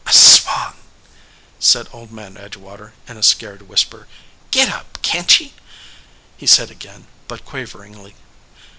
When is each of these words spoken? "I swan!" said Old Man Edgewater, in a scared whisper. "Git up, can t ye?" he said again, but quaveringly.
"I 0.07 0.11
swan!" 0.13 0.73
said 1.59 1.87
Old 1.93 2.11
Man 2.11 2.35
Edgewater, 2.35 2.93
in 3.07 3.17
a 3.17 3.21
scared 3.21 3.69
whisper. 3.69 4.07
"Git 4.49 4.67
up, 4.67 4.97
can 5.03 5.25
t 5.25 5.43
ye?" 5.43 5.53
he 6.35 6.47
said 6.47 6.71
again, 6.71 7.05
but 7.27 7.45
quaveringly. 7.45 8.15